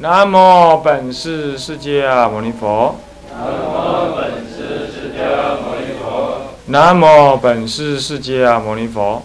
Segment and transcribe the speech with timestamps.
[0.00, 2.94] 南无本师释迦牟尼佛。
[3.34, 6.40] 南无本师释迦牟尼佛。
[6.68, 9.20] 南无本师释迦牟尼佛。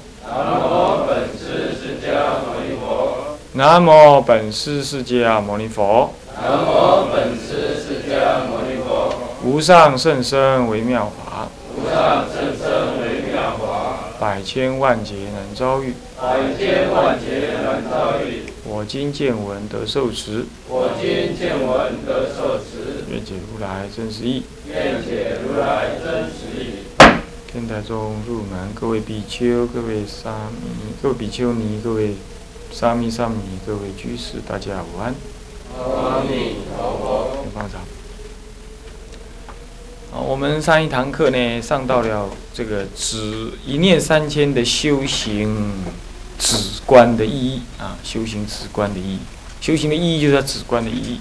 [3.53, 6.11] 南无本师释迦牟尼佛。
[9.43, 11.49] 无上甚深微妙法。
[11.77, 14.09] 无上甚深微妙法。
[14.19, 15.93] 百千万劫难遭遇。
[16.19, 18.42] 百千万劫难遭遇。
[18.83, 20.43] 我今见闻得受持。
[20.67, 23.05] 我今见闻得受持。
[23.09, 24.43] 愿解如来真实义。
[24.67, 26.83] 愿解如来真实义。
[27.47, 30.67] 天台中入门，各位比丘、各位沙弥、
[31.01, 32.15] 各位比丘尼、各位
[32.73, 35.15] 沙弥、沙弥、各位居士，大家午安。
[35.79, 37.45] 阿弥陀佛。
[37.55, 37.79] 放掌。
[40.11, 45.73] 好，我们上一堂课呢，上到了这个止一念三千的修行
[46.37, 49.19] 止观的意义啊，修行止观的意义，
[49.61, 51.19] 修行的意义就是止观的意义。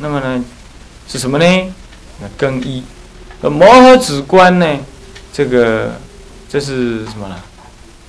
[0.00, 0.44] 那么呢，
[1.06, 1.44] 是什么呢？
[2.20, 2.82] 那更一。
[3.40, 4.78] 那摩诃止观呢？
[5.32, 6.00] 这个
[6.48, 7.36] 这是什么呢？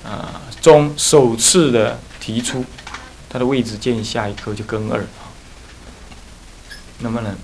[0.04, 2.64] 啊，中首次的提出，
[3.28, 5.32] 它的位置见下一科就根二啊。
[7.00, 7.34] 那么呢，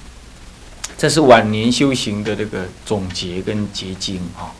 [0.97, 4.53] 这是晚年修行的这个总结跟结晶啊。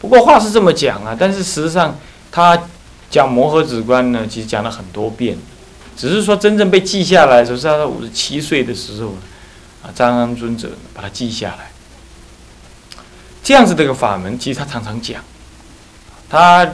[0.00, 1.98] 不过话是这么讲啊，但是实际上
[2.30, 2.60] 他
[3.10, 5.36] 讲摩诃止观呢，其实讲了很多遍，
[5.96, 9.14] 只是说真正被记下来的时候，是他五十七岁的时候
[9.82, 11.70] 啊，张安尊者把它记下来。
[13.42, 15.22] 这样子的一个法门，其实他常常讲。
[16.28, 16.66] 他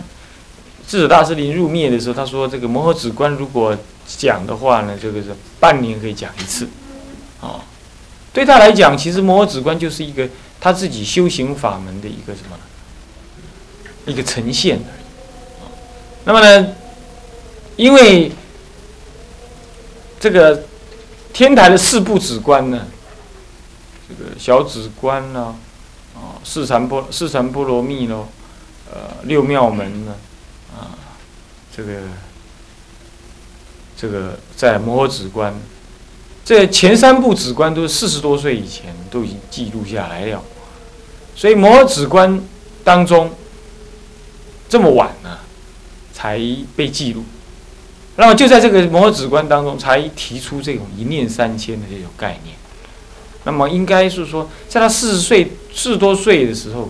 [0.89, 5.29] 智者大师临入灭的时候，他说：“这个摩诃止观如果讲的话呢，这个是
[5.61, 6.69] 半年可以讲一次。”
[7.41, 7.61] 哦，
[8.33, 10.29] 对他来讲，其实摩诃止观就是一个
[10.61, 12.59] 他自己修行法门的一个什么？
[14.07, 15.04] 一个呈现而已。
[16.25, 16.75] 那么呢，
[17.77, 18.33] 因为
[20.19, 20.65] 这个
[21.33, 22.87] 天台的四部止观呢，
[24.09, 25.55] 这个小止观呢。
[26.15, 28.29] 啊，四禅波四禅波罗蜜咯，
[28.89, 30.15] 呃，六妙门呢，
[30.73, 30.95] 啊，
[31.77, 31.93] 这个
[33.97, 35.53] 这个在摩诃止观，
[36.45, 40.41] 这前三部止观都是四十多岁以前都已经记录下来了，
[41.35, 42.41] 所以摩诃止观
[42.85, 43.33] 当中
[44.69, 45.41] 这么晚呢
[46.15, 46.41] 才
[46.77, 47.25] 被记录，
[48.17, 52.55] 那么就在这个摩诃止观当中才提出这种一念三千的这种概念。
[53.43, 56.89] 那么应该是说，在他四十岁、四十多岁的时候，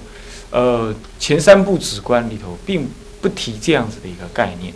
[0.51, 2.89] 呃，前三部止观里头并
[3.23, 4.73] 不提这样子的一个概念，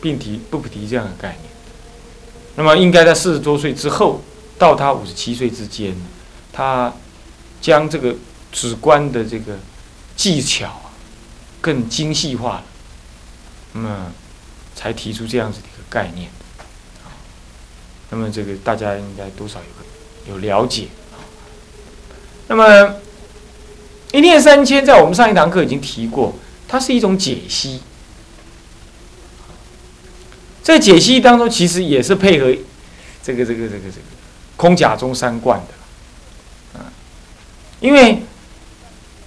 [0.00, 1.50] 并提不提这样的概念。
[2.54, 4.22] 那么应该在四十多岁之后，
[4.56, 5.94] 到他五十七岁之间，
[6.52, 6.94] 他
[7.60, 8.14] 将这个
[8.50, 9.58] 止观的这个
[10.16, 10.80] 技巧
[11.66, 12.64] 更精细化了，
[13.72, 14.12] 那么
[14.76, 16.30] 才提出这样子的一个概念。
[18.08, 19.84] 那么这个大家应该多少有个
[20.30, 20.86] 有了解。
[22.46, 22.94] 那么
[24.12, 26.36] 一念三千，在我们上一堂课已经提过，
[26.68, 27.82] 它是一种解析。
[30.62, 32.46] 在解析当中，其实也是配合
[33.24, 34.06] 这个这个这个这个
[34.56, 36.86] 空假中三观的啊。
[37.80, 38.22] 因为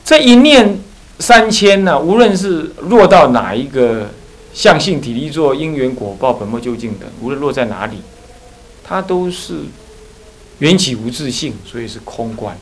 [0.06, 0.80] 这一念
[1.20, 4.10] 三千呢，无论是落到哪一个
[4.54, 8.02] 相性体力作因缘果报本末究竟的，无论落在哪里。
[8.84, 9.60] 它都是
[10.58, 12.58] 缘起无自性，所以是空观。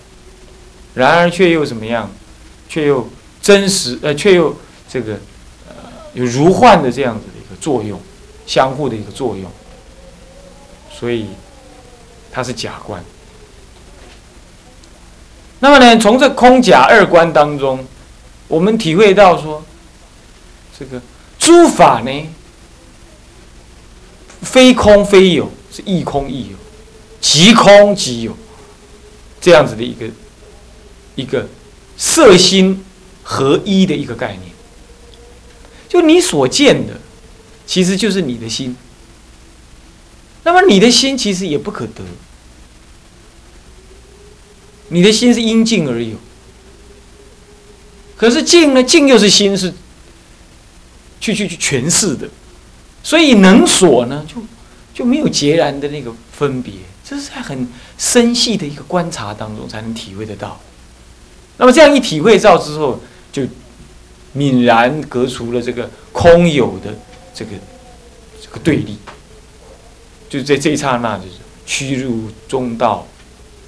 [0.94, 2.12] 然而却又怎么样？
[2.68, 3.08] 却又
[3.42, 4.54] 真实，呃，却又
[4.90, 5.14] 这个
[5.70, 5.76] 呃
[6.14, 7.98] 有如幻的这样子的一个作用，
[8.46, 9.50] 相互的一个作用。
[10.92, 11.28] 所以
[12.30, 13.02] 它是假观。
[15.60, 17.88] 那么呢，从这空假二观当中，
[18.48, 19.64] 我们体会到说，
[20.78, 21.02] 这个
[21.38, 22.30] 诸法呢，
[24.42, 25.52] 非空非有。
[25.70, 26.56] 是亦空亦有，
[27.22, 28.36] 即空即有，
[29.40, 30.08] 这样子的一个
[31.14, 31.48] 一个
[31.98, 32.84] 色心
[33.22, 34.44] 合一的一个概念。
[35.90, 37.00] 就你所见的，
[37.68, 38.76] 其实就是你的心。
[40.44, 42.02] 那么你的心其实也不可得，
[44.88, 46.16] 你的心是因境而有。
[48.18, 48.84] 可是静呢？
[48.84, 49.74] 静又是心是
[51.22, 52.28] 去去去诠释的，
[53.02, 54.44] 所以能所呢就。
[54.94, 56.74] 就没有截然的那个分别，
[57.08, 57.68] 这是在很
[58.00, 60.60] 深细的一个观察当中才能体会得到。
[61.58, 63.00] 那么这样一体会到之后，
[63.32, 63.44] 就
[64.36, 66.98] 泯然隔除了这个空有的
[67.32, 67.52] 这个
[68.42, 68.98] 这个对立，
[70.28, 71.34] 就在这一刹那，就是
[71.68, 73.06] 趋入中道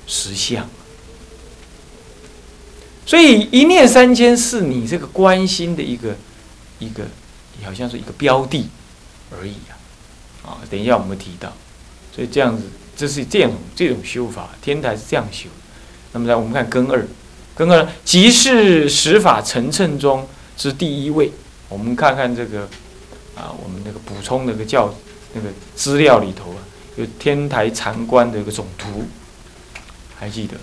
[0.07, 0.67] 实相。
[3.09, 6.15] 所以一念三千是你这个关心的一个
[6.77, 7.03] 一个，
[7.65, 8.69] 好像是一个标的
[9.31, 9.73] 而已啊。
[10.45, 11.51] 啊，等一下我们会提到，
[12.15, 12.65] 所以这样子，
[12.95, 15.49] 这是这种这种修法，天台是这样修。
[16.11, 17.03] 那么来，我们看根二，
[17.55, 21.31] 根二即是十法成称中之第一位。
[21.67, 22.69] 我们看看这个
[23.35, 24.93] 啊，我们那个补充那个教
[25.33, 26.61] 那个资料里头啊，
[26.95, 29.07] 有天台禅观的一个总图，
[30.15, 30.55] 还记得？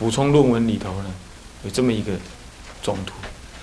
[0.00, 1.10] 补充论文里头呢，
[1.62, 2.10] 有这么一个
[2.82, 3.12] 总图。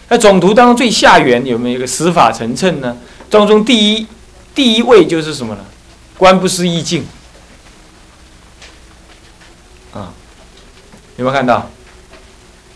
[0.07, 2.95] 那总图当中最下缘有没有一个十法成称呢？
[3.27, 4.05] 当中第一
[4.53, 5.65] 第一位就是什么呢？
[6.15, 7.07] 观不思意境。
[9.91, 10.13] 啊，
[11.15, 11.67] 有没有看到？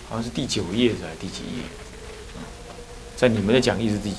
[0.09, 1.09] 好像是第九页是吧？
[1.19, 1.63] 第几页？
[3.15, 4.15] 在你们的讲义是第几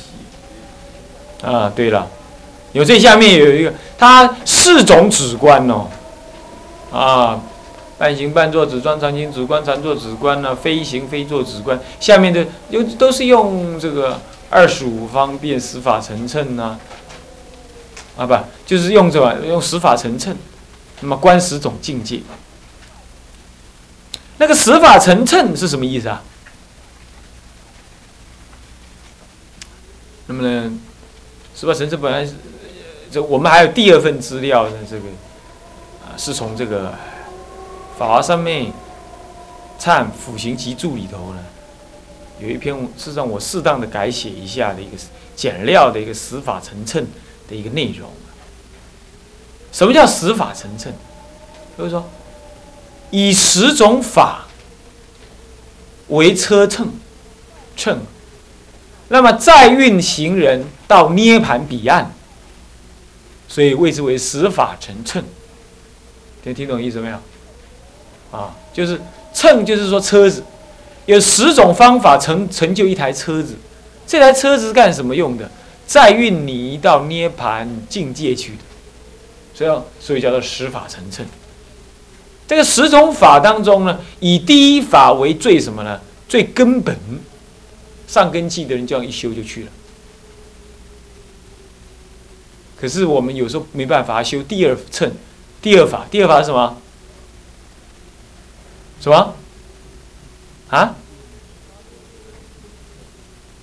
[1.43, 1.51] 页？
[1.51, 2.09] 啊，对了，
[2.71, 5.89] 有最下面有一个，它四种止观哦，
[6.93, 7.43] 啊。
[8.03, 10.57] 半行半坐止观，常行止观，常坐止观呢？
[10.57, 14.21] 非行非坐止观，下面的又都是用这个
[14.51, 16.81] 二十五方便十法成称呢？
[18.17, 20.37] 啊，不，就是用这个用十法成称，
[21.01, 22.21] 那么观十种境界。
[24.39, 26.21] 那个十法成称是什么意思啊？
[30.27, 30.73] 那么呢，
[31.55, 32.35] 十法成称本来是
[33.13, 35.05] 这我们还有第二份资料呢这个
[36.05, 36.93] 啊，是从这个。
[37.99, 38.73] 法华上面
[39.79, 41.41] 忏辅行集注里头呢，
[42.41, 44.97] 有一篇，是让我适当的改写一下的一个
[45.37, 47.07] 简料的一个十法成称
[47.49, 48.11] 的一个内容。
[49.71, 50.93] 什么叫十法成称？
[51.79, 52.09] 就是说，
[53.11, 54.47] 以十种法
[56.09, 56.89] 为车秤，
[57.77, 58.01] 秤，
[59.09, 62.13] 那么再运行人到涅盘彼岸，
[63.49, 65.25] 所以谓之为十法成称。
[66.43, 67.19] 听听懂意思没有？
[68.33, 69.01] 啊，就是
[69.33, 70.43] 乘，就是说车子，
[71.07, 73.55] 有十种方法成成就一台车子。
[74.05, 75.49] 这台车子是干什么用的？
[75.87, 78.59] 载运你到涅盘境界去的。
[79.55, 81.25] 所以，所以叫做十法成乘。
[82.49, 86.01] 这个十种法当中呢，以第一法为最什么呢？
[86.29, 86.97] 最根本，
[88.09, 89.71] 上根器的人这样一修就去了。
[92.81, 95.13] 可是我们有时候没办法修第二乘，
[95.61, 96.77] 第二法，第二法是什么？
[99.03, 99.35] 什么？
[100.71, 100.95] 啊？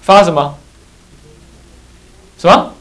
[0.02, 0.58] 发什么？
[2.38, 2.74] 什么？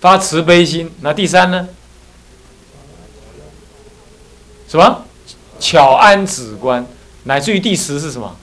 [0.00, 0.90] 发慈悲心。
[1.02, 1.68] 那第三呢？
[4.66, 5.04] 什么？
[5.58, 6.86] 巧安止观，
[7.24, 8.34] 乃至于第十是什么？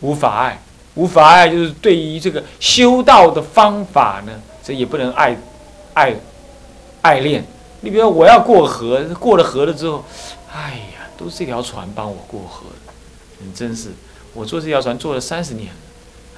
[0.00, 0.60] 无法爱，
[0.96, 4.32] 无法爱就是对于这个修道的方法呢，
[4.64, 5.38] 这也不能爱，
[5.94, 6.16] 爱，
[7.02, 7.46] 爱恋。
[7.80, 10.04] 你比如说，我要过河，过了河了之后，
[10.52, 12.92] 哎呀，都是这条船帮我过河的，
[13.38, 13.90] 你真是，
[14.32, 15.70] 我坐这条船坐了三十年，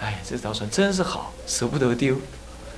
[0.00, 2.16] 哎，这条船真是好，舍不得丢。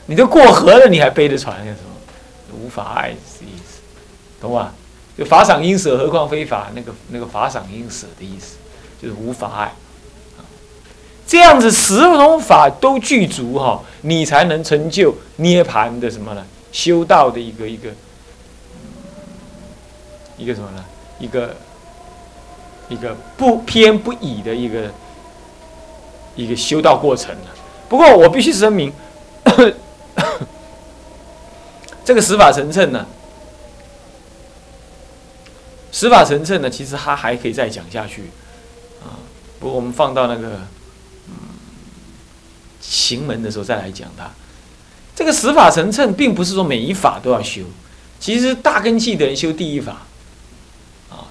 [0.06, 2.58] 你都过河了，你还背着船干什么？
[2.62, 3.80] 无法爱是意思，
[4.40, 4.72] 懂吗？
[5.16, 6.68] 就法赏应舍，何况非法？
[6.74, 8.56] 那个那个法赏应舍的意思，
[9.00, 9.72] 就是无法爱。
[11.26, 16.44] 这样子十种法都具足哈，你才能成就涅盘的什么呢？
[16.72, 17.88] 修道的一个一个。
[20.40, 20.82] 一个什么呢？
[21.18, 21.54] 一个
[22.88, 24.90] 一个不偏不倚的一个
[26.34, 27.36] 一个修道过程
[27.90, 28.90] 不过我必须声明，
[32.02, 33.06] 这个十法成称呢，
[35.92, 38.30] 十法成称呢，其实它还可以再讲下去
[39.02, 39.20] 啊。
[39.58, 40.60] 不过我们放到那个
[41.28, 41.34] 嗯
[42.80, 44.30] 行门的时候再来讲它。
[45.14, 47.60] 这个十法成称，并不是说每一法都要修，
[48.18, 50.06] 其实大根器的人修第一法。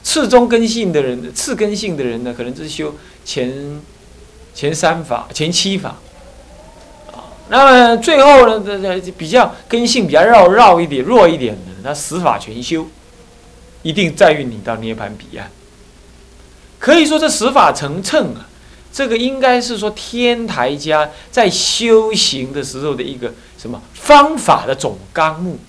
[0.10, 3.80] 次中根性的人，次根性的人呢，可能只是修前
[4.56, 6.00] 前三法、前七法，
[7.12, 12.88] 啊，那么最后呢，这这比较根性比较绕绕一点、弱一点的，他十法全修，
[13.84, 15.52] 一定在于你到涅盘彼岸。
[16.80, 18.50] 可以说这十法成称啊，
[18.92, 25.60] 这个应该是说天台家在修行的时候的一个什么方法的总纲目，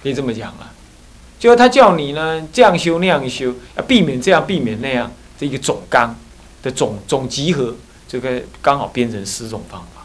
[0.00, 0.70] 可以这么讲啊。
[1.38, 6.16] 就是他叫你呢这样修那样修，要避免这样避免那样，这一个总纲
[6.62, 7.76] 的总总集合，
[8.08, 10.04] 这个刚好编成十种方法，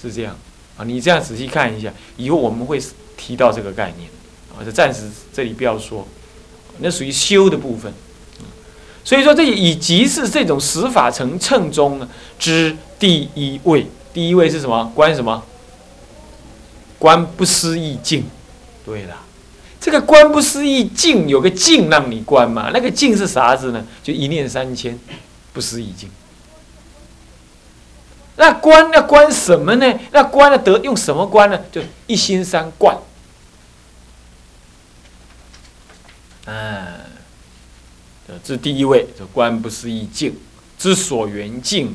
[0.00, 0.36] 是这样
[0.76, 0.84] 啊。
[0.84, 2.80] 你这样仔细看一下，以后我们会
[3.16, 4.10] 提到这个概念，
[4.54, 6.06] 啊，就暂时这里不要说，
[6.80, 7.92] 那属于修的部分。
[9.04, 12.08] 所以说，这以即是这种十法成称中呢
[12.40, 14.92] 之第一位，第一位是什么？
[14.96, 15.44] 观什么？
[16.98, 18.24] 观不思议境。
[18.84, 19.22] 对了。
[19.86, 22.72] 这个观不思议境有个境让你观嘛？
[22.74, 23.86] 那个境是啥子呢？
[24.02, 24.98] 就一念三千，
[25.52, 26.10] 不思议境。
[28.34, 29.96] 那观那观什么呢？
[30.10, 31.60] 那观的得用什么观呢？
[31.70, 32.98] 就一心三观。
[36.46, 36.84] 嗯，
[38.42, 40.36] 这第一位，这观不思议境
[40.76, 41.94] 之所缘境。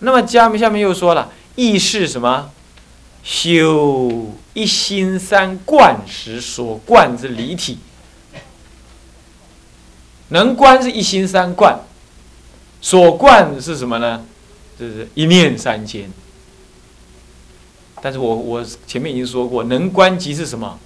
[0.00, 2.50] 那么下面下面又说了，意是什么？
[3.26, 7.78] 修一心三观时所观之离体。
[10.28, 11.80] 能观是一心三观，
[12.80, 14.24] 所观是什么呢？
[14.78, 16.08] 就是一念三千。
[18.00, 20.78] 但是我我前面已经说过，能观即是什么？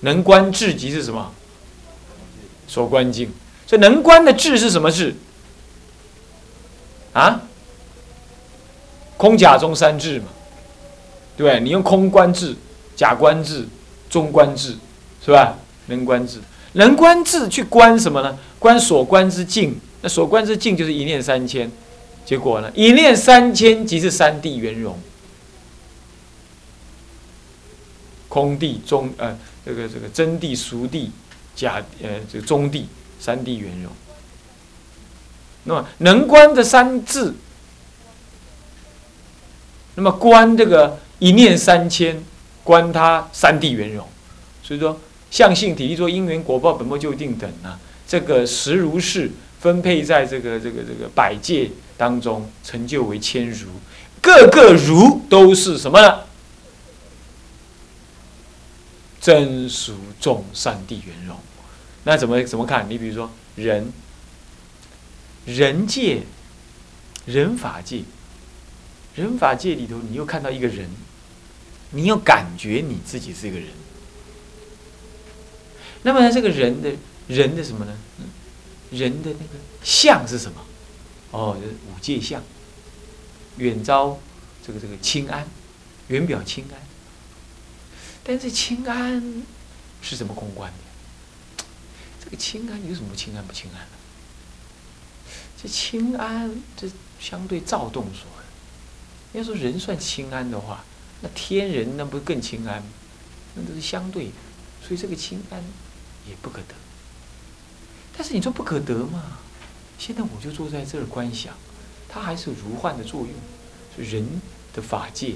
[0.00, 1.32] 能观智即是什么？
[2.68, 3.32] 所观境。
[3.66, 5.14] 所以能观的智是什么智？
[7.14, 7.40] 啊？
[9.16, 10.26] 空假中三智嘛，
[11.36, 11.60] 对？
[11.60, 12.54] 你用空观智、
[12.94, 13.66] 假观智、
[14.08, 14.76] 中观智，
[15.24, 15.58] 是吧？
[15.86, 16.40] 能观智，
[16.72, 18.38] 能观智去观什么呢？
[18.58, 19.78] 观所观之境。
[20.02, 21.70] 那所观之境就是一念三千。
[22.24, 22.68] 结果呢？
[22.74, 24.98] 一念三千即是三地圆融，
[28.28, 31.12] 空地中呃，这个这个真地、俗地、
[31.54, 32.88] 假呃这个中地
[33.20, 33.92] 三地圆融。
[35.62, 37.36] 那么能观的三字，
[39.94, 42.22] 那么观这个一念三千，
[42.62, 44.06] 观他三地圆融。
[44.62, 49.30] 所以说，相性体力说因缘果报本末就定等啊，这个实如是
[49.60, 51.70] 分配在这个这个这个百界。
[51.98, 53.68] 当中成就为千如，
[54.20, 56.24] 各个如都是什么呢？
[59.18, 61.34] 真俗众善地圆融。
[62.04, 62.86] 那怎么怎么看？
[62.90, 63.90] 你比如说人，
[65.46, 66.24] 人界、
[67.24, 68.02] 人法界、
[69.14, 70.90] 人法界里头，你又看到一个人，
[71.90, 73.68] 你要感觉你自己是一个人。
[76.02, 76.92] 那么呢这个人的
[77.28, 77.96] 人的什么呢？
[78.90, 80.64] 人的那个相是什么？
[81.32, 82.42] 哦，就是五界相，
[83.56, 84.18] 远招
[84.64, 85.46] 这个这个清安，
[86.08, 86.80] 远表清安。
[88.22, 89.42] 但是清安
[90.00, 91.64] 是什么空观的？
[92.24, 93.90] 这个清安有什么清安不清安的？
[95.60, 96.88] 这清安这
[97.18, 98.26] 相对躁动所。
[99.32, 100.84] 要说人算清安的话，
[101.22, 102.82] 那天人那不更清安？
[103.54, 104.32] 那都是相对的，
[104.86, 105.62] 所以这个清安
[106.28, 106.74] 也不可得。
[108.16, 109.38] 但是你说不可得嘛？
[109.98, 111.54] 现在我就坐在这儿观想，
[112.08, 113.30] 它还是如幻的作用。
[113.96, 114.28] 人
[114.74, 115.32] 的法界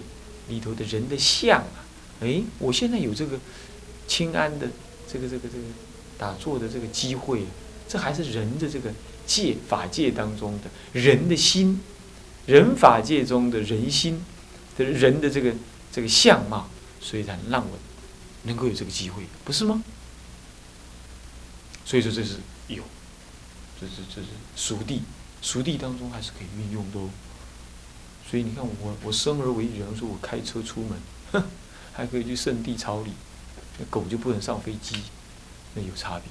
[0.51, 1.81] 里头的人的相啊，
[2.21, 3.39] 哎，我现在有这个
[4.07, 4.69] 清安的
[5.11, 5.65] 这个这个这个
[6.19, 7.45] 打坐的这个机会，
[7.89, 8.93] 这还是人的这个
[9.27, 11.81] 界法界当中的人的心，
[12.45, 14.23] 人法界中的人心
[14.77, 15.55] 的人的这个
[15.93, 16.69] 这个相貌，
[17.01, 17.79] 所以才让我
[18.45, 19.83] 能够有这个机会，不是吗？
[21.85, 22.37] 所以说这是
[22.69, 22.83] 有。
[23.81, 25.01] 这是这是熟地，
[25.41, 27.09] 熟地当中还是可以运用的哦。
[28.31, 31.43] 所以你看，我我生而为人，说我开车出门，
[31.91, 33.13] 还可以去圣地朝礼，
[33.79, 34.97] 那狗就不能上飞机，
[35.75, 36.31] 那有差别，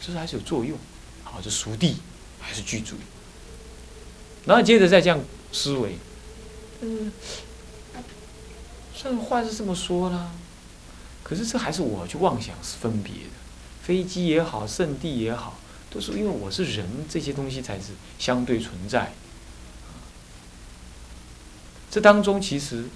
[0.00, 0.78] 这是还是有作用。
[1.24, 1.96] 好，这熟地
[2.38, 2.94] 还是具足。
[4.44, 5.18] 然后接着再这样
[5.52, 5.96] 思维，
[6.82, 7.10] 嗯，
[8.96, 10.30] 这话是这么说啦，
[11.22, 13.30] 可是这还是我去妄想是分别的，
[13.82, 15.58] 飞机也好，圣地也好。
[15.88, 19.12] 都是因为我是人，这些东西才是相对存在。
[21.90, 22.86] 这当中其实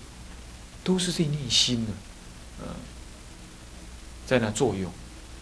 [0.84, 1.92] 都是这念心呢，
[2.60, 2.66] 嗯，
[4.26, 4.90] 在那作用。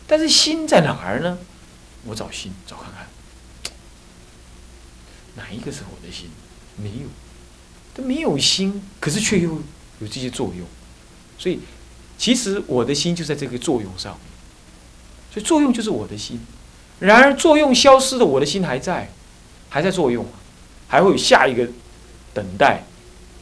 [0.06, 1.38] 但是心在哪儿呢？
[2.04, 3.08] 我找心，找看看，
[5.34, 6.30] 哪一个是我的心？
[6.76, 7.08] 没有，
[7.94, 9.60] 都没有心，可是却又
[10.00, 10.66] 有这些作用。
[11.38, 11.60] 所以，
[12.16, 14.18] 其实我的心就在这个作用上。
[15.32, 16.40] 所以，作用就是我的心。
[17.00, 19.10] 然而作用消失的，我的心还在，
[19.68, 20.26] 还在作用，
[20.88, 21.68] 还会有下一个
[22.34, 22.82] 等待。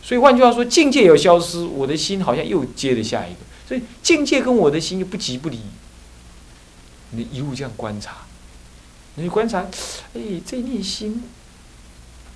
[0.02, 3.40] 所以换句话说，境界有消失，我的心好像又接着下一个。
[3.66, 5.60] 所以境界跟我的心又不急不离。
[7.10, 8.26] 你一路这样观察，
[9.14, 9.66] 你观察，
[10.12, 11.24] 哎，这念心，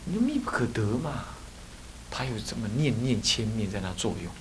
[0.06, 1.24] 你就密不可得嘛。
[2.10, 4.32] 它有这么念念千面在那作用。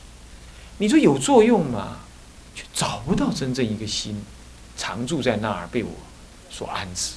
[0.77, 1.99] 你说有作用嘛，
[2.55, 4.21] 却找不到真正一个心
[4.77, 5.91] 常住在那儿被我。
[6.51, 7.11] 所安置，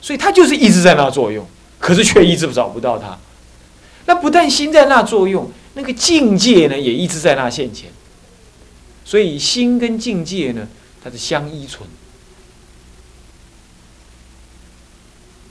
[0.00, 1.44] 所以它就是一直在那作用，
[1.80, 3.18] 可是却一直找不到它。
[4.04, 7.90] 那不但心在那作用，那个境界呢也一直在那现前。
[9.04, 10.68] 所以心跟境界呢，
[11.02, 11.88] 它是相依存。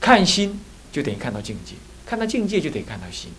[0.00, 0.58] 看心
[0.90, 1.74] 就等于看到境界，
[2.06, 3.30] 看到境界就得看到心。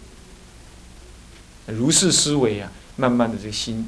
[1.68, 3.88] 如是思维啊，慢慢的这个心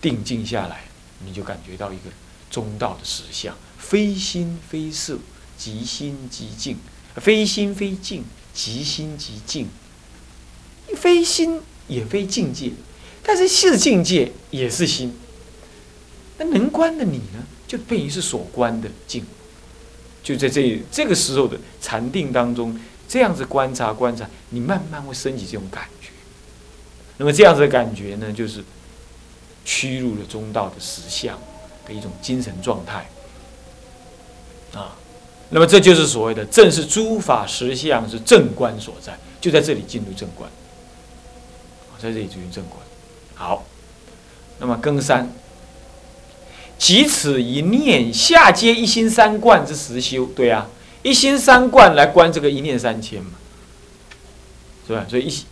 [0.00, 0.84] 定静下来，
[1.24, 2.10] 你就感觉到一个
[2.50, 3.56] 中道的实相。
[3.78, 5.18] 非心非色，
[5.58, 6.76] 即心即静；
[7.16, 9.68] 非心非静，即心即静。
[10.96, 12.72] 非心也非境界，
[13.22, 15.12] 但是是境界也是心。
[16.38, 19.24] 那能观的你呢，就等于是所观的境。
[20.22, 26.03] 就在这这个时候的禅定当中，这样子观察观察，你慢慢会升起这种感觉。
[27.16, 28.64] 那么这样子的感觉呢，就是
[29.64, 31.38] 屈辱了中道的实相
[31.86, 33.08] 的一种精神状态
[34.74, 34.96] 啊。
[35.50, 40.50] 那么这就是所谓的正是诸法实相是正观所在，就在这里进入正观，
[42.00, 42.80] 在这里进入正观。
[43.34, 43.64] 好，
[44.58, 45.32] 那么更三。
[46.76, 50.66] 即此一念下接一心三观之实修，对啊，
[51.04, 53.30] 一心三观来观这个一念三千嘛，
[54.86, 55.06] 是吧？
[55.08, 55.44] 所以一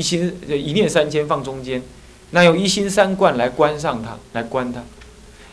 [0.00, 1.82] 一心一念三千放中间，
[2.30, 4.82] 那用一心三观来观上它，来观它。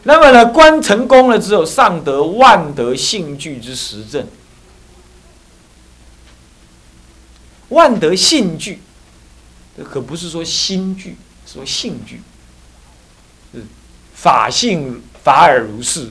[0.03, 4.25] 那么呢，观成功了之后，上得万德性具之实证。
[7.69, 8.79] 万德性具，
[9.83, 12.21] 可不是说心具，说性具，
[13.53, 13.61] 是
[14.13, 15.01] 法性。
[15.27, 16.07] 法尔如是，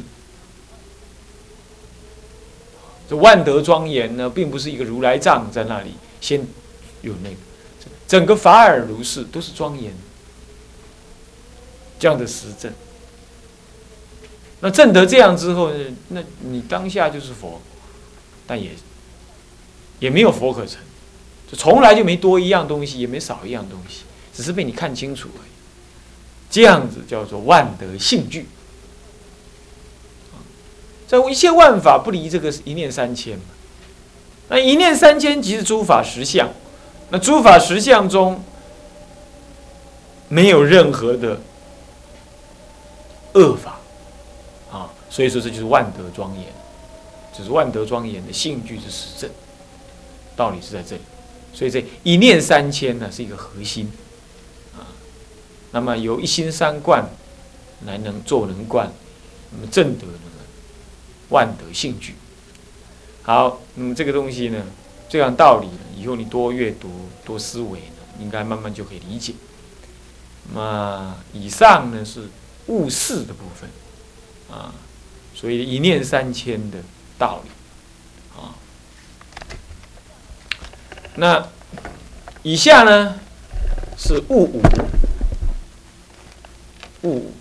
[3.08, 6.46] 这万德庄严呢，并不是一个如来藏在那里先
[7.00, 7.36] 有那个，
[8.06, 9.92] 整个法尔如是都是庄严
[11.98, 12.72] 这样的实证。
[14.60, 17.60] 那证得这样之后呢，那你当下就是佛，
[18.46, 18.70] 但也
[19.98, 20.80] 也没有佛可成，
[21.50, 25.50] 就从来就没多一样东西，也没少一样东西，只是被你看清楚而已。
[26.48, 28.46] 这样子叫做万德性具。
[31.06, 33.44] 在一切万法不离这个一念三千嘛，
[34.48, 36.50] 那一念三千即是诸法实相，
[37.10, 38.42] 那诸法实相中
[40.28, 41.40] 没有任何的
[43.34, 43.78] 恶法。
[44.72, 46.44] 啊，所以说这就是万德庄严，
[47.36, 49.30] 就是万德庄严的性具之实证，
[50.34, 51.02] 道理是在这里，
[51.54, 53.90] 所以这一念三千呢是一个核心。
[54.76, 54.90] 啊，
[55.70, 57.08] 那么由一心三观
[57.86, 58.90] 来能做能观，
[59.52, 60.12] 那么正德呢？
[61.28, 62.14] 万德性具，
[63.22, 64.64] 好，那么这个东西呢，
[65.08, 69.34] 这样道理呢，以后你多阅读、多思维呢，应该慢慢就可以理解。
[70.52, 72.28] 那么以上呢是
[72.66, 73.70] 悟事的部分，
[74.50, 74.74] 啊，
[75.34, 76.78] 所以一念三千的
[77.18, 77.50] 道理，
[78.40, 78.54] 啊，
[81.16, 81.48] 那
[82.42, 83.20] 以下呢
[83.96, 84.62] 是悟五，
[87.02, 87.32] 悟五。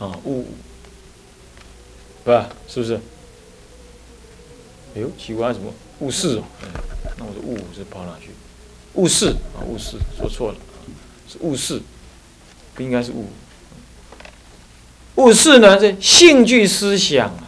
[0.00, 0.48] 啊，物，
[2.24, 3.00] 不是，是不是？
[4.96, 6.42] 哎呦，奇怪，什么物事哦？
[7.16, 8.30] 那我说物是跑哪去？
[8.94, 10.58] 物事啊，物事说错了，
[11.28, 11.80] 是物事，
[12.74, 13.26] 不应该是物。
[15.16, 17.46] 物事呢，这性具思想啊，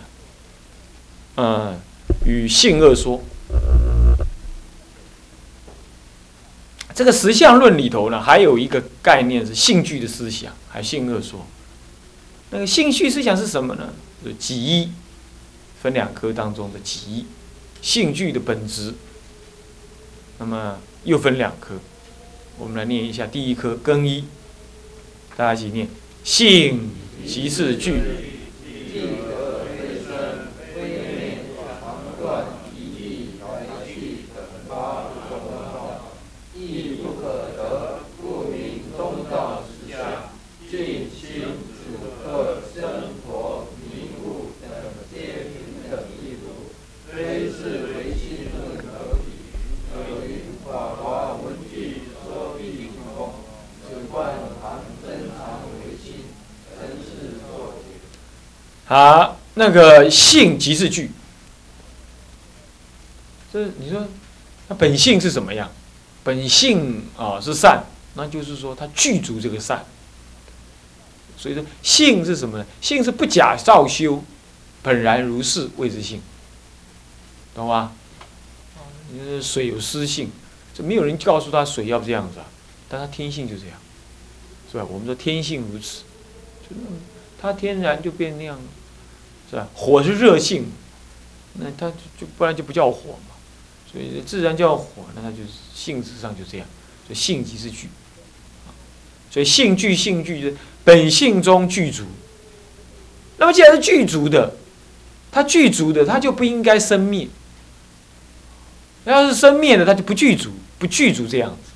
[1.36, 1.80] 嗯，
[2.26, 3.20] 与性恶说。
[6.94, 11.44] 这个实相论里头呢，还有一个概念是性具的思想，还性恶说。
[12.52, 13.92] 那个兴趣思想是什么呢？
[14.22, 14.90] 就是己一
[15.82, 17.26] 分两科当中的己一
[17.80, 18.94] 兴趣的本质。
[20.38, 21.76] 那么又分两科，
[22.58, 24.24] 我们来念一下第一科更一，
[25.36, 25.88] 大家一起念：
[26.22, 26.90] 性
[27.26, 27.94] 即是具。
[58.92, 61.11] 啊，那个性即是具，
[63.50, 64.07] 这你说，
[64.68, 65.70] 它本性是什么样？
[66.22, 67.85] 本性啊是善，
[68.16, 69.87] 那就是说它具足这个善。
[71.38, 72.66] 所以说性是什么呢？
[72.83, 74.22] 性是不假造修，
[74.83, 76.20] 本然如是谓之性，
[77.55, 77.92] 懂吗？
[79.11, 80.31] 你说水有湿性，
[80.74, 82.46] 这没有人告诉他水要这样子啊，
[82.90, 83.74] 但他天性就这样，
[84.70, 84.85] 是吧？
[84.85, 86.02] 我们说天性如此，
[86.68, 86.76] 就
[87.40, 88.62] 它天然就变那样了。
[89.52, 89.68] 是吧？
[89.74, 90.64] 火是热性，
[91.58, 93.36] 那它就就不然就不叫火嘛。
[93.92, 96.66] 所以自然叫火，那它就是性质上就这样。
[97.06, 97.88] 所以性即是具，
[99.30, 102.04] 所以性具性具是本性中具足。
[103.36, 104.54] 那么既然是具足的，
[105.30, 107.28] 它具足的，它就不应该生灭。
[109.04, 111.72] 要是生灭的，它就不具足，不具足这样子。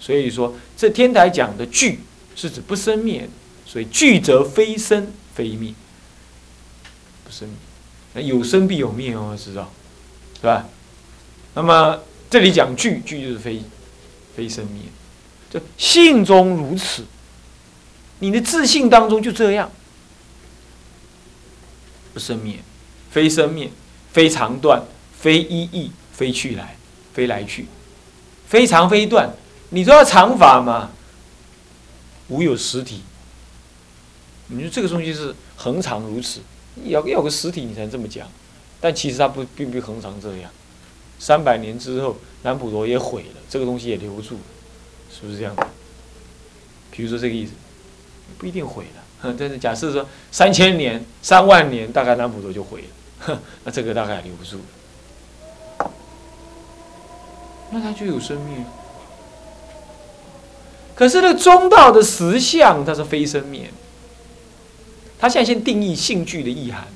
[0.00, 2.00] 所以说，这天台讲的具
[2.34, 3.28] 是指不生灭，
[3.66, 5.74] 所以具则非生非灭。
[7.32, 7.56] 生灭。
[8.14, 9.72] 那有生必有灭哦，知道，
[10.36, 10.68] 是吧？
[11.54, 13.62] 那么这里讲具，具就是非
[14.36, 14.82] 非生灭，
[15.50, 17.04] 就性中如此，
[18.18, 19.70] 你的自信当中就这样，
[22.12, 22.58] 不生灭，
[23.10, 23.70] 非生灭，
[24.12, 24.82] 非长断，
[25.18, 26.76] 非一义，非去来，
[27.14, 27.66] 非来去，
[28.46, 29.34] 非长非断。
[29.70, 30.90] 你说要常法嘛？
[32.28, 33.02] 无有实体。
[34.48, 36.40] 你说这个东西是恒常如此，
[36.84, 38.26] 要要个实体你才能这么讲。
[38.80, 40.50] 但其实它不并不恒常这样。
[41.18, 44.40] 三百年之后，南普陀也毁了，这个东西也留住了，
[45.08, 45.54] 是不是这样？
[46.90, 47.52] 比如说这个意思，
[48.38, 49.34] 不一定毁了。
[49.38, 52.84] 但是假设说三千年、三万年，大概南普陀就毁
[53.28, 54.58] 了， 那这个大概留不住。
[57.70, 58.64] 那它就有生命。
[60.96, 63.70] 可是那中道的实相，它是非生灭。
[65.22, 66.88] 他现在先定义性具的意涵。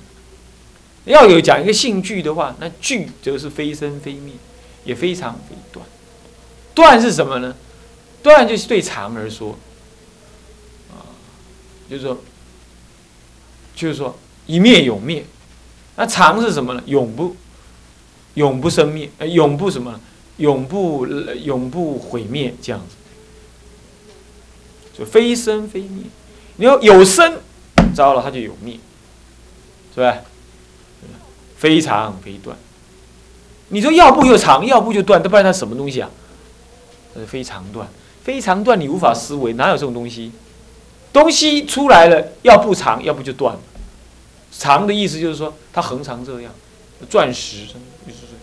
[1.05, 4.35] 要有讲一个性具的话，那具则是非生非灭，
[4.85, 5.87] 也非常非断。
[6.75, 7.55] 断是什么呢？
[8.25, 9.57] 断就是对常而说，
[10.91, 11.07] 啊，
[11.89, 12.19] 就是说，
[13.77, 15.25] 就是说一灭永灭。
[15.95, 16.83] 那常是什么呢？
[16.87, 17.37] 永不
[18.35, 20.01] 永不生灭，呃，永不什么？
[20.39, 22.97] 永不永不毁灭，这样子。
[24.99, 26.03] 就非生非灭，
[26.57, 27.39] 你要有生，
[27.97, 28.79] 糟了它就有灭，
[29.95, 30.19] 是吧？
[31.57, 32.55] 非常非断。
[33.71, 36.11] 你说要不就长，要不就断，都不然它什么东西啊？
[37.15, 37.89] 它是非常断，
[38.23, 40.31] 非常断你无法思维，哪有这种东西？
[41.13, 43.57] 东西出来了，要不长，要不就断。
[44.53, 46.53] 长的意思就是说它恒常这样，
[47.09, 48.37] 钻石，意思是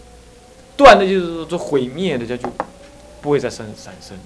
[0.75, 2.51] 断的就是说这毁灭的，这就
[3.21, 4.17] 不会再生产生。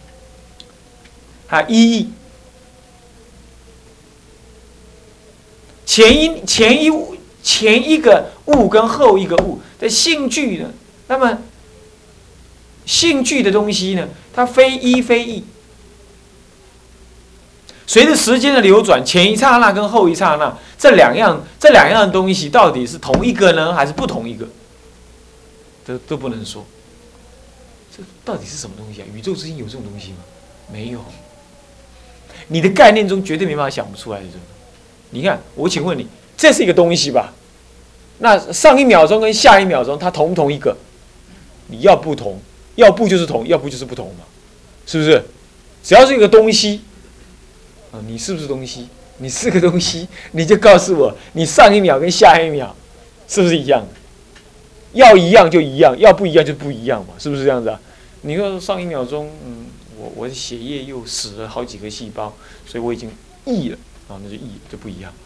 [1.48, 2.10] 它一
[5.98, 6.92] 前一前一
[7.42, 10.70] 前一个物跟后一个物的性具呢？
[11.08, 11.40] 那么
[12.86, 14.08] 性具的东西呢？
[14.32, 15.44] 它非一非异，
[17.88, 24.48] 随着时间的流转，前一刹那跟后一刹那这两样这两样东西到底是同一个呢，还是不同一个？
[25.84, 26.64] 都都不能说。
[27.98, 29.06] 这到底是什么东西啊？
[29.16, 30.18] 宇宙之间有这种东西吗？
[30.72, 31.04] 没有。
[32.50, 34.40] 你的概念中绝对没办法想不出来的这个，
[35.12, 37.34] 你看，我请问你，这是一个东西吧？
[38.20, 40.76] 那上一秒钟跟下一秒钟它同不同一个？
[41.68, 42.40] 你要不同，
[42.76, 44.26] 要不就是同，要不就是不同嘛，
[44.86, 45.24] 是不是？
[45.84, 46.82] 只要是一个东西，
[47.92, 48.88] 啊，你是不是东西？
[49.20, 52.76] 你是个东西，你就告诉我，你上一秒跟下一秒
[53.28, 53.88] 是不是一样的？
[54.94, 57.80] 要一样就一样，要不一样就不一样嘛，是不是这样子啊？
[58.22, 59.68] 你说上一秒钟，嗯。
[60.00, 62.32] 我我的血液又死了好几个细胞，
[62.68, 63.10] 所以我已经
[63.46, 65.18] 异了啊，那就异就不一样了。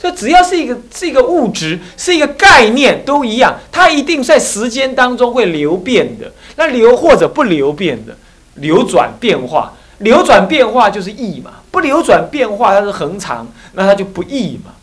[0.00, 6.30] 所以只要是一个是一个物质，是一个概念，都一样，它一定在时间当中会流变的。
[6.56, 8.16] 那流或者不流变的，
[8.56, 11.52] 流转变化，流转变化就是异嘛。
[11.70, 14.74] 不流转变化，它是恒常，那它就不异嘛，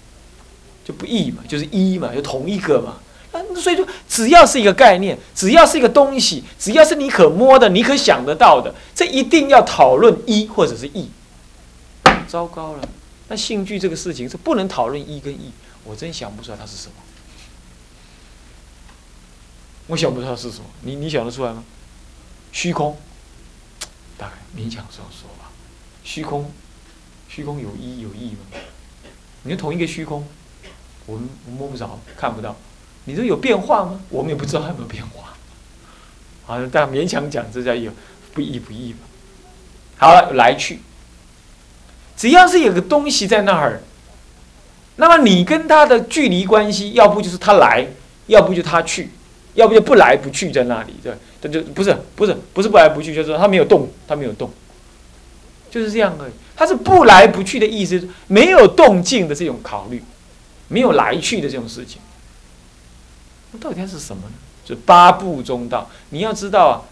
[0.83, 2.95] 就不异嘛，就是一嘛，就同一个嘛。
[3.33, 11.09] 那所以说，只要是一个概念，只要是一个东西，只要是你可摸的、你可想得到的，这一定要讨论一或者是异。
[12.27, 12.89] 糟糕了，
[13.31, 15.53] 那性具这个事情是不能讨论一跟异，
[15.85, 16.95] 我真想不出来它是什么。
[19.87, 21.63] 我想不出来是什么，你你想得出来吗？
[22.51, 22.97] 虚空，
[24.17, 25.49] 大概勉强这样说吧。
[26.03, 26.51] 虚空，
[27.29, 28.39] 虚空有一有异吗？
[29.43, 30.27] 你说同一个虚空，
[31.05, 32.57] 我们摸不着，看不到。
[33.05, 34.01] 你说有变化吗？
[34.09, 35.37] 我们也不知道有没有变化。
[36.45, 37.93] 好，但勉强讲这叫有
[38.33, 38.99] 不义不义吧。
[39.97, 40.81] 好了，来去，
[42.21, 43.81] 只要是有个东西在那儿，
[44.97, 47.83] 那么你跟他的距离关系，要不就是他来，
[48.27, 49.09] 要不就他去，
[49.55, 54.51] 要不就不来不去在那里，对，他就不是不是不是不来不去，就是他没有动，他没有动，
[55.71, 56.31] 就是这样而已。
[56.55, 60.03] 他是不来不去的意思，没有动静的这种考虑，
[60.67, 61.99] 没有来去的这种事情。
[63.51, 64.35] 那到底它是什么呢？
[64.63, 65.89] 就八部中道。
[66.09, 66.85] 你要知道啊，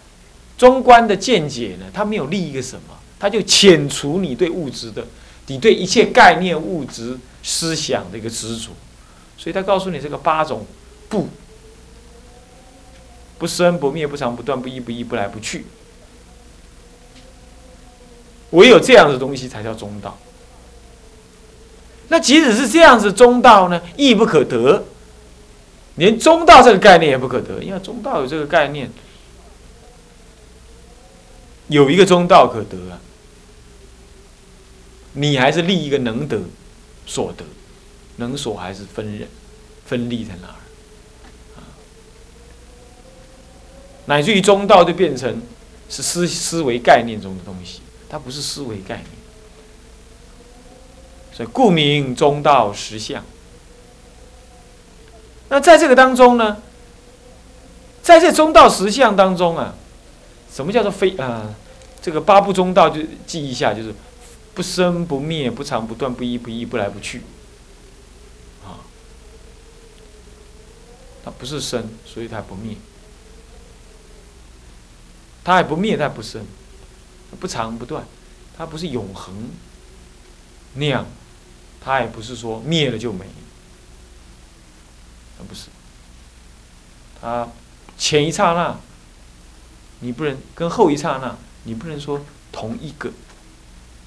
[0.58, 5.06] 中观的见解呢，它没有立一个什么，它就遣除你对物质的，
[5.48, 8.70] 你对一切概念物质思想的一个执着。
[9.38, 10.66] 所以他告诉你这个八种
[11.10, 11.28] 不：
[13.38, 15.66] 不生不灭不长不断不异不异不来不去。
[18.52, 20.18] 唯有这样的东西才叫中道。
[22.08, 24.86] 那即使是这样子中道呢，亦不可得。
[25.96, 28.90] 连中道这个概念也不可得，因为中道有这个概念，
[31.68, 33.00] 有一个中道可得啊。
[35.14, 36.40] 你还是立一个能得
[37.06, 37.44] 所得，
[38.18, 39.28] 能所还是分人，
[39.86, 40.60] 分立在那儿，
[41.58, 41.66] 啊，
[44.06, 45.42] 乃至于中道就变成
[45.90, 49.08] 是思思维概念中的东西，它不是思维概念，
[51.34, 53.24] 所以故名中道实相。
[55.50, 56.62] 那在这个当中呢，
[58.04, 59.74] 在这中道实相当中啊，
[60.54, 61.56] 什么叫做非啊？
[62.02, 63.94] 这个八部中道就记一下，就是
[64.54, 67.22] 不生不灭、不长不断、不依不依、不来不去。
[68.66, 68.84] 啊，
[71.24, 72.76] 它不是生，所以它不灭；
[75.44, 76.46] 它也不灭，它不生，
[77.40, 78.06] 不长不断，
[78.58, 79.50] 它不是永恒
[80.74, 81.06] 那样，
[81.80, 83.26] 它也不是说灭了就没。
[85.48, 85.70] 不是，
[87.22, 87.48] 他
[87.98, 88.78] 前一刹那，
[90.02, 93.10] 你不能跟后一刹那，你不能说同一个，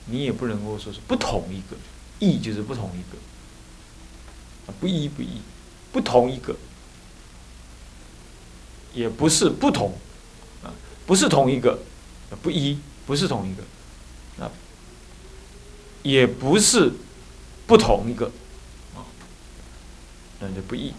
[0.06, 1.76] 你也不能够说是不同一个，
[2.18, 5.40] 异就是不同一个，不一不异，
[5.92, 6.56] 不同一个，
[8.92, 9.94] 也不是不同，
[10.62, 10.74] 啊，
[11.06, 11.78] 不是同一个，
[12.42, 14.50] 不一不是同一个，啊，
[16.02, 16.92] 也不是
[17.66, 18.26] 不同一个，
[18.94, 19.06] 啊，
[20.40, 20.92] 那就不异。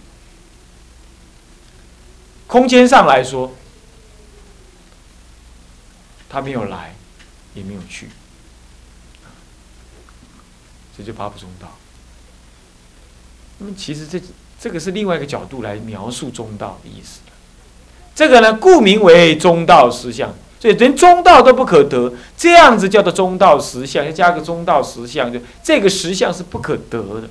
[2.48, 3.52] 空间上来说，
[6.30, 6.96] 他没有来，
[7.56, 8.10] 也没有去，
[10.98, 11.68] 这就八不中道。
[13.60, 14.22] 那么，其实这
[14.60, 17.20] 这个是另外一个角度来描述中道的意思。
[18.16, 27.30] 这个呢，故名为中道实相，所以连中道都不可得，这样子叫做中道实相，要加个中道实相，就这个实相是不可得的，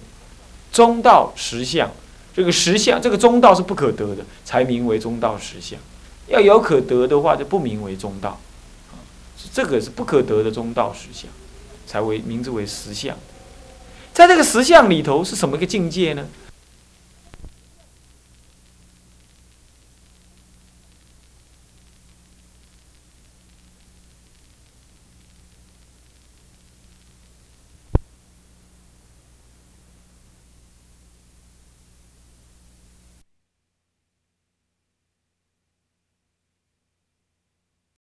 [0.72, 1.90] 中道实相。
[2.34, 5.78] 这个实相，这个中道是不可得的，才名为中道实相。
[6.28, 8.40] 要有可得的话，就不名为中道。
[9.52, 11.30] 这个是不可得的中道实相，
[11.86, 13.14] 才为名字为实相。
[14.12, 16.26] 在这个实相里头是什么一个境界呢？